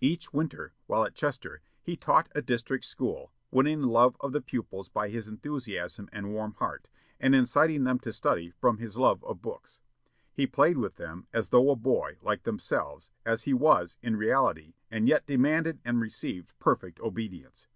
[0.00, 4.40] Each winter, while at Chester, he taught a district school, winning the love of the
[4.40, 6.86] pupils by his enthusiasm and warm heart,
[7.18, 9.80] and inciting them to study from his love of books.
[10.32, 14.74] He played with them as though a boy like themselves, as he was, in reality,
[14.92, 17.66] and yet demanded and received perfect obedience.